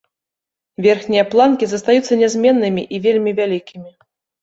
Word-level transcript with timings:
Верхнія 0.85 1.27
планкі 1.35 1.69
застаюцца 1.75 2.19
нязменнымі 2.25 2.89
і 2.93 3.05
вельмі 3.07 3.31
вялікімі. 3.45 3.91